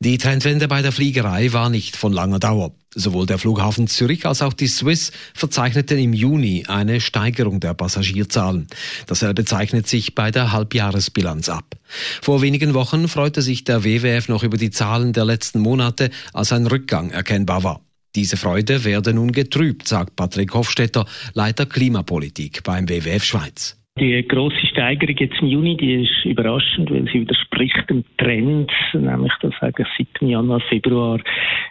Die 0.00 0.18
Trendwende 0.18 0.68
bei 0.68 0.82
der 0.82 0.92
Fliegerei 0.92 1.54
war 1.54 1.70
nicht 1.70 1.96
von 1.96 2.12
langer 2.12 2.38
Dauer. 2.38 2.74
Sowohl 2.94 3.24
der 3.24 3.38
Flughafen 3.38 3.86
Zürich 3.86 4.26
als 4.26 4.42
auch 4.42 4.52
die 4.52 4.66
Swiss 4.66 5.10
verzeichneten 5.32 5.98
im 5.98 6.12
Juni 6.12 6.64
eine 6.68 7.00
Steigerung 7.00 7.60
der 7.60 7.72
Passagierzahlen. 7.72 8.66
Dasselbe 9.06 9.46
zeichnet 9.46 9.86
sich 9.86 10.14
bei 10.14 10.30
der 10.30 10.52
Halbjahresbilanz 10.52 11.48
ab. 11.48 11.76
Vor 12.20 12.42
wenigen 12.42 12.74
Wochen 12.74 13.08
freute 13.08 13.40
sich 13.40 13.64
der 13.64 13.84
WWF 13.84 14.28
noch 14.28 14.42
über 14.42 14.58
die 14.58 14.70
Zahlen 14.70 15.14
der 15.14 15.24
letzten 15.24 15.60
Monate, 15.60 16.10
als 16.34 16.52
ein 16.52 16.66
Rückgang 16.66 17.10
erkennbar 17.10 17.64
war. 17.64 17.80
Diese 18.14 18.36
Freude 18.36 18.84
werde 18.84 19.14
nun 19.14 19.32
getrübt, 19.32 19.88
sagt 19.88 20.14
Patrick 20.14 20.52
Hofstetter, 20.52 21.06
Leiter 21.32 21.64
Klimapolitik 21.64 22.62
beim 22.64 22.86
WWF 22.86 23.24
Schweiz. 23.24 23.76
Die 23.98 24.28
grosse 24.28 24.66
Steigerung 24.66 25.16
jetzt 25.18 25.40
im 25.40 25.48
Juni, 25.48 25.74
die 25.74 26.04
ist 26.04 26.26
überraschend, 26.26 26.90
weil 26.90 27.06
sie 27.10 27.20
widerspricht 27.20 27.88
dem 27.88 28.04
Trend, 28.18 28.70
nämlich 28.92 29.32
dass 29.40 29.54
sagen, 29.58 29.86
seit 29.96 30.20
dem 30.20 30.28
Januar, 30.28 30.60
Februar 30.68 31.18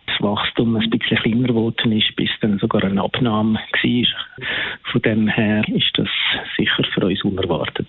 das 0.07 0.21
Wachstum 0.21 0.75
ein 0.75 0.89
bisschen 0.89 1.17
kleiner 1.17 1.47
geworden 1.47 1.91
ist, 1.91 2.15
bis 2.15 2.29
dann 2.41 2.57
sogar 2.57 2.83
eine 2.83 3.03
Abnahme 3.03 3.59
war. 3.59 4.47
Von 4.91 5.01
dem 5.03 5.27
her 5.27 5.63
ist 5.67 5.91
das 5.93 6.07
sicher 6.57 6.83
für 6.95 7.05
uns 7.05 7.23
unerwartet. 7.23 7.87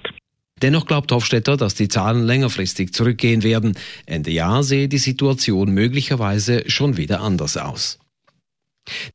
Dennoch 0.62 0.86
glaubt 0.86 1.12
Hofstetter, 1.12 1.56
dass 1.56 1.74
die 1.74 1.88
Zahlen 1.88 2.26
längerfristig 2.26 2.92
zurückgehen 2.92 3.42
werden. 3.42 3.74
Ende 4.06 4.32
Jahr 4.32 4.62
sehe 4.62 4.88
die 4.88 4.98
Situation 4.98 5.72
möglicherweise 5.72 6.68
schon 6.68 6.98
wieder 6.98 7.22
anders 7.22 7.56
aus. 7.56 7.98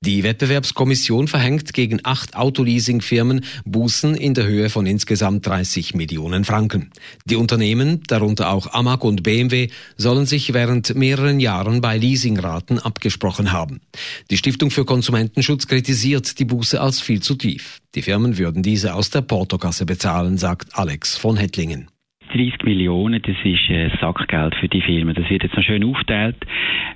Die 0.02 0.24
Wettbewerbskommission 0.24 1.28
verhängt 1.28 1.74
gegen 1.74 2.00
acht 2.04 2.36
Autoleasingfirmen 2.36 3.46
Bußen 3.66 4.16
in 4.16 4.34
der 4.34 4.46
Höhe 4.46 4.70
von 4.70 4.86
insgesamt 4.86 5.46
30 5.46 5.94
Millionen 5.94 6.46
Franken. 6.46 6.92
Die 7.26 7.36
Unternehmen, 7.36 8.02
darunter 8.08 8.52
auch 8.52 8.74
Amag 8.74 9.04
und 9.04 9.24
BMW, 9.24 9.70
sollen 9.98 10.26
sich 10.26 10.54
während 10.54 10.96
mehreren 10.96 11.40
Jahren 11.40 11.82
bei 11.82 11.98
Leasingraten 11.98 12.80
abgesprochen 12.80 13.52
haben. 13.52 13.82
Die 14.30 14.38
Stiftung 14.38 14.72
für 14.72 14.86
Konsumentenschutz 14.86 15.68
kritisiert 15.68 16.40
die 16.40 16.46
Buße 16.46 16.82
als 16.82 17.00
viel 17.00 17.22
zu 17.22 17.36
tief. 17.36 17.80
Die 17.94 18.02
Firmen 18.02 18.38
würden 18.38 18.64
diese 18.64 18.96
aus 18.96 19.10
der 19.10 19.22
Portokasse 19.22 19.86
bezahlen, 19.86 20.38
sagt 20.38 20.76
Alex 20.78 21.18
von 21.18 21.38
Hettlingen. 21.38 21.91
30 22.32 22.64
Millionen, 22.64 23.22
das 23.22 23.36
ist 23.44 23.70
äh, 23.70 23.90
Sackgeld 24.00 24.56
für 24.56 24.68
die 24.68 24.82
Firmen. 24.82 25.14
Das 25.16 25.30
wird 25.30 25.44
jetzt 25.44 25.56
noch 25.56 25.64
schön 25.64 25.84
aufgeteilt. 25.84 26.38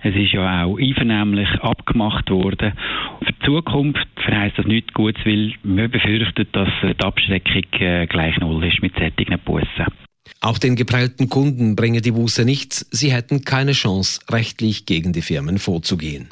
Es 0.02 0.16
ist 0.16 0.34
ja 0.34 0.66
auch 0.66 0.78
einvernehmlich 0.78 1.50
abgemacht 1.62 2.30
worden. 2.30 2.74
Für 3.20 3.34
die 3.34 3.46
Zukunft 3.46 4.08
verheißt 4.24 4.58
das 4.58 4.66
nichts 4.66 4.94
Gutes, 4.94 5.26
weil 5.26 5.54
man 5.64 5.92
befürchtet, 5.92 6.50
dass 6.54 6.70
die 6.82 7.04
Abschreckung 7.04 7.64
äh, 7.80 8.08
gleich 8.08 8.38
null 8.40 8.64
ist 8.66 8.82
mit 8.82 8.94
solchen 8.96 9.40
Bussen. 9.44 9.86
Auch 10.42 10.58
den 10.58 10.76
geprellten 10.76 11.30
Kunden 11.30 11.76
bringe 11.76 12.02
die 12.02 12.12
Buße 12.12 12.46
nichts. 12.46 12.88
Sie 12.92 13.12
hätten 13.12 13.46
keine 13.46 13.74
Chance, 13.74 14.22
rechtlich 14.30 14.86
gegen 14.86 15.14
die 15.14 15.22
Firmen 15.22 15.58
vorzugehen. 15.58 16.30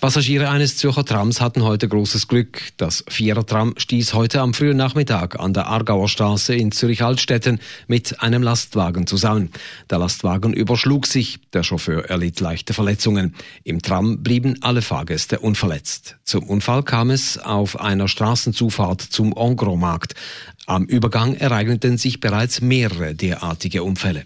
Passagiere 0.00 0.50
eines 0.50 0.76
Zürcher 0.76 1.04
Trams 1.04 1.40
hatten 1.40 1.62
heute 1.62 1.88
großes 1.88 2.28
Glück. 2.28 2.60
Das 2.76 3.04
Vierertram 3.08 3.74
stieß 3.76 4.14
heute 4.14 4.40
am 4.40 4.54
frühen 4.54 4.76
Nachmittag 4.76 5.38
an 5.38 5.54
der 5.54 5.66
Aargauer 5.66 6.08
Straße 6.08 6.54
in 6.54 6.72
Zürich-Altstetten 6.72 7.60
mit 7.86 8.20
einem 8.22 8.42
Lastwagen 8.42 9.06
zusammen. 9.06 9.50
Der 9.90 9.98
Lastwagen 9.98 10.52
überschlug 10.52 11.06
sich, 11.06 11.40
der 11.52 11.62
Chauffeur 11.62 12.04
erlitt 12.04 12.40
leichte 12.40 12.74
Verletzungen. 12.74 13.34
Im 13.62 13.82
Tram 13.82 14.22
blieben 14.22 14.58
alle 14.62 14.82
Fahrgäste 14.82 15.40
unverletzt. 15.40 16.16
Zum 16.24 16.44
Unfall 16.44 16.82
kam 16.82 17.10
es 17.10 17.38
auf 17.38 17.80
einer 17.80 18.08
Straßenzufahrt 18.08 19.00
zum 19.00 19.32
Engros-Markt. 19.32 20.14
Am 20.66 20.84
Übergang 20.84 21.34
ereigneten 21.34 21.98
sich 21.98 22.20
bereits 22.20 22.60
mehrere 22.60 23.14
derartige 23.14 23.82
Unfälle. 23.82 24.24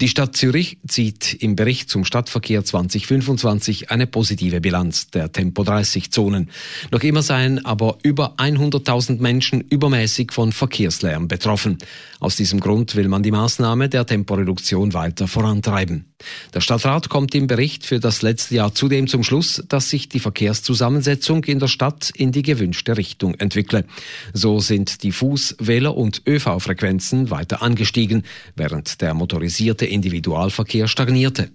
Die 0.00 0.08
Stadt 0.08 0.34
Zürich 0.34 0.78
zieht 0.88 1.34
im 1.34 1.56
Bericht 1.56 1.90
zum 1.90 2.04
Stadtverkehr 2.04 2.64
2025 2.64 3.90
eine 3.90 4.06
positive 4.06 4.60
Bilanz 4.60 5.10
der 5.10 5.30
Tempo-30-Zonen. 5.30 6.50
Noch 6.90 7.02
immer 7.02 7.22
seien 7.22 7.64
aber 7.64 7.98
über 8.02 8.36
100.000 8.36 9.20
Menschen 9.20 9.60
übermäßig 9.60 10.32
von 10.32 10.52
Verkehrslärm 10.52 11.28
betroffen. 11.28 11.78
Aus 12.18 12.36
diesem 12.36 12.60
Grund 12.60 12.96
will 12.96 13.08
man 13.08 13.22
die 13.22 13.30
Maßnahme 13.30 13.88
der 13.88 14.06
Temporeduktion 14.06 14.94
weiter 14.94 15.28
vorantreiben. 15.28 16.11
Der 16.54 16.60
Stadtrat 16.60 17.08
kommt 17.08 17.34
im 17.34 17.46
Bericht 17.46 17.86
für 17.86 18.00
das 18.00 18.22
letzte 18.22 18.56
Jahr 18.56 18.74
zudem 18.74 19.06
zum 19.06 19.24
Schluss, 19.24 19.62
dass 19.68 19.90
sich 19.90 20.08
die 20.08 20.20
Verkehrszusammensetzung 20.20 21.44
in 21.44 21.58
der 21.58 21.68
Stadt 21.68 22.10
in 22.14 22.32
die 22.32 22.42
gewünschte 22.42 22.96
Richtung 22.96 23.34
entwickle. 23.34 23.84
So 24.32 24.60
sind 24.60 25.02
die 25.02 25.12
Fuß-, 25.12 25.56
Wähler- 25.58 25.96
und 25.96 26.22
ÖV-Frequenzen 26.26 27.30
weiter 27.30 27.62
angestiegen, 27.62 28.24
während 28.56 29.00
der 29.00 29.14
motorisierte 29.14 29.86
Individualverkehr 29.86 30.88
stagnierte. 30.88 31.50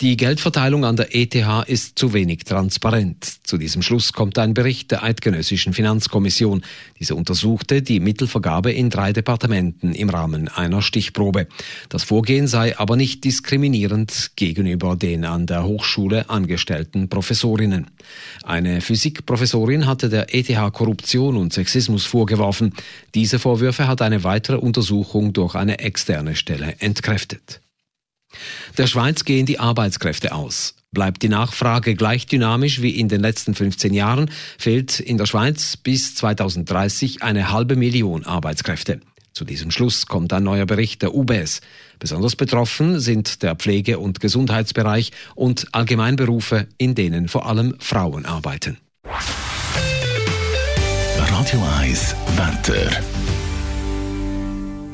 Die 0.00 0.16
Geldverteilung 0.16 0.84
an 0.84 0.96
der 0.96 1.14
ETH 1.14 1.34
ist 1.66 1.98
zu 1.98 2.12
wenig 2.12 2.44
transparent. 2.44 3.24
Zu 3.46 3.58
diesem 3.58 3.82
Schluss 3.82 4.12
kommt 4.12 4.38
ein 4.38 4.54
Bericht 4.54 4.90
der 4.90 5.02
Eidgenössischen 5.02 5.72
Finanzkommission. 5.72 6.62
Diese 6.98 7.14
untersuchte 7.14 7.82
die 7.82 8.00
Mittelvergabe 8.00 8.72
in 8.72 8.90
drei 8.90 9.12
Departementen 9.12 9.94
im 9.94 10.10
Rahmen 10.10 10.48
einer 10.48 10.82
Stichprobe. 10.82 11.48
Das 11.88 12.04
Vorgehen 12.04 12.46
sei 12.46 12.78
aber 12.78 12.96
nicht 12.96 13.24
diskriminierend 13.24 14.32
gegenüber 14.36 14.96
den 14.96 15.24
an 15.24 15.46
der 15.46 15.64
Hochschule 15.64 16.30
angestellten 16.30 17.08
Professorinnen. 17.08 17.86
Eine 18.44 18.80
Physikprofessorin 18.80 19.86
hatte 19.86 20.08
der 20.08 20.34
ETH 20.34 20.48
Korruption 20.72 21.36
und 21.36 21.52
Sexismus 21.52 22.04
vorgeworfen. 22.04 22.74
Diese 23.14 23.38
Vorwürfe 23.38 23.86
hat 23.86 24.02
eine 24.02 24.24
weitere 24.24 24.56
Untersuchung 24.56 25.32
durch 25.32 25.54
eine 25.54 25.78
externe 25.78 26.36
Stelle 26.36 26.74
entkräftet. 26.78 27.60
Der 28.76 28.86
Schweiz 28.86 29.24
gehen 29.24 29.46
die 29.46 29.58
Arbeitskräfte 29.60 30.32
aus. 30.32 30.74
Bleibt 30.90 31.22
die 31.22 31.28
Nachfrage 31.28 31.94
gleich 31.94 32.26
dynamisch 32.26 32.80
wie 32.80 32.90
in 32.90 33.08
den 33.08 33.20
letzten 33.20 33.54
15 33.54 33.92
Jahren, 33.92 34.30
fehlt 34.56 35.00
in 35.00 35.18
der 35.18 35.26
Schweiz 35.26 35.76
bis 35.76 36.14
2030 36.14 37.22
eine 37.22 37.52
halbe 37.52 37.76
Million 37.76 38.24
Arbeitskräfte. 38.24 39.00
Zu 39.34 39.44
diesem 39.44 39.70
Schluss 39.70 40.06
kommt 40.06 40.32
ein 40.32 40.42
neuer 40.42 40.66
Bericht 40.66 41.02
der 41.02 41.14
UBS. 41.14 41.60
Besonders 41.98 42.34
betroffen 42.34 42.98
sind 42.98 43.42
der 43.42 43.54
Pflege- 43.54 43.98
und 43.98 44.18
Gesundheitsbereich 44.18 45.12
und 45.34 45.66
Allgemeinberufe, 45.72 46.66
in 46.78 46.94
denen 46.94 47.28
vor 47.28 47.46
allem 47.46 47.76
Frauen 47.78 48.24
arbeiten. 48.24 48.78
Radio 51.18 51.62
1 51.80 52.16
Wetter. 52.36 53.17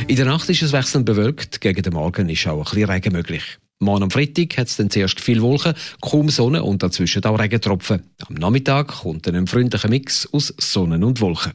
In 0.07 0.17
der 0.17 0.27
Nacht 0.27 0.49
ist 0.51 0.63
es 0.63 0.73
wechselnd 0.73 1.07
bewölkt, 1.07 1.61
gegen 1.63 1.83
den 1.83 1.95
Morgen 1.95 2.29
ist 2.29 2.47
auch 2.47 2.59
ein 2.59 2.65
bisschen 2.65 2.91
Regen 2.91 3.13
möglich. 3.13 3.43
Morgen 3.81 4.05
am 4.05 4.11
Freitag 4.11 4.57
hat 4.59 4.69
es 4.69 4.77
dann 4.77 4.91
zuerst 4.91 5.19
viel 5.19 5.41
Wolken, 5.41 5.75
kaum 6.01 6.29
Sonne 6.29 6.63
und 6.63 6.83
dazwischen 6.83 7.25
auch 7.25 7.39
Regentropfen. 7.39 8.03
Am 8.27 8.35
Nachmittag 8.35 8.89
kommt 8.89 9.27
dann 9.27 9.35
ein 9.35 9.47
freundlicher 9.47 9.89
Mix 9.89 10.29
aus 10.33 10.55
Sonne 10.59 11.05
und 11.05 11.21
Wolken. 11.21 11.53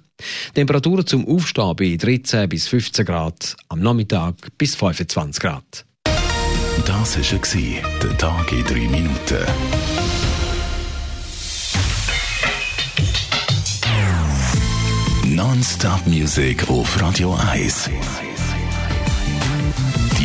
Temperaturen 0.56 1.06
zum 1.06 1.28
Aufstehen 1.28 1.76
bei 1.76 1.96
13 1.96 2.50
bis 2.50 2.68
15 2.68 3.06
Grad, 3.06 3.56
am 3.70 3.82
Nachmittag 3.82 4.36
bis 4.58 4.76
25 4.76 5.42
Grad. 5.42 5.86
Das 6.86 7.18
war 7.18 7.40
der 8.02 8.18
Tag 8.18 8.52
in 8.52 8.64
3 8.64 8.74
Minuten. 8.90 9.46
Non-Stop 15.36 16.08
Music 16.08 16.68
auf 16.70 17.00
Radio 17.00 17.38
1. 17.52 17.90